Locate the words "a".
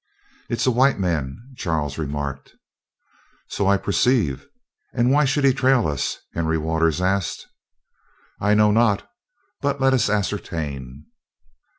0.65-0.71